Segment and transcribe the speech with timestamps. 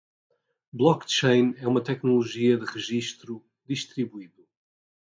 [0.73, 4.47] Blockchain é uma tecnologia de registro distribuído.